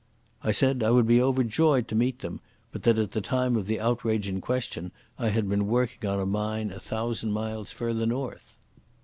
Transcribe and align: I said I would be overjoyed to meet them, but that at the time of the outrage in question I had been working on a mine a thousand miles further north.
I 0.43 0.51
said 0.51 0.81
I 0.81 0.89
would 0.89 1.05
be 1.05 1.21
overjoyed 1.21 1.87
to 1.89 1.93
meet 1.95 2.21
them, 2.21 2.39
but 2.71 2.81
that 2.81 2.97
at 2.97 3.11
the 3.11 3.21
time 3.21 3.55
of 3.55 3.67
the 3.67 3.79
outrage 3.79 4.27
in 4.27 4.41
question 4.41 4.91
I 5.19 5.29
had 5.29 5.47
been 5.47 5.67
working 5.67 6.09
on 6.09 6.19
a 6.19 6.25
mine 6.25 6.71
a 6.71 6.79
thousand 6.79 7.33
miles 7.33 7.71
further 7.71 8.07
north. 8.07 8.55